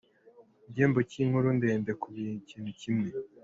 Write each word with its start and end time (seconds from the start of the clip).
Igihembo 0.69 0.99
cy’inkuru 1.09 1.47
ndende 1.57 1.91
ku 2.01 2.07
kintu 2.49 2.71
kimwe. 2.79 3.09